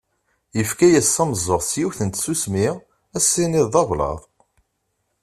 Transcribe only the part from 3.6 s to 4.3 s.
d ablaḍ.